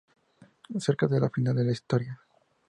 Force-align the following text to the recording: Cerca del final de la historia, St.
Cerca 0.85 1.05
del 1.11 1.29
final 1.29 1.55
de 1.57 1.63
la 1.63 1.71
historia, 1.73 2.13
St. 2.13 2.27